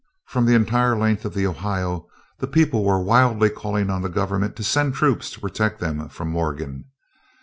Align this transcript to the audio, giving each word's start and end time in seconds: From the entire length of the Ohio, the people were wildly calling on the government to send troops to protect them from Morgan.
From 0.25 0.47
the 0.47 0.55
entire 0.55 0.97
length 0.97 1.25
of 1.25 1.35
the 1.35 1.45
Ohio, 1.45 2.07
the 2.39 2.47
people 2.47 2.83
were 2.83 2.99
wildly 2.99 3.51
calling 3.51 3.91
on 3.91 4.01
the 4.01 4.09
government 4.09 4.55
to 4.55 4.63
send 4.63 4.95
troops 4.95 5.29
to 5.29 5.39
protect 5.39 5.79
them 5.79 6.09
from 6.09 6.27
Morgan. 6.31 6.85